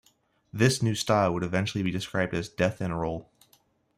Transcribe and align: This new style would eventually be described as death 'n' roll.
This 0.51 0.81
new 0.81 0.95
style 0.95 1.31
would 1.31 1.43
eventually 1.43 1.83
be 1.83 1.91
described 1.91 2.33
as 2.33 2.49
death 2.49 2.81
'n' 2.81 2.91
roll. 2.91 3.29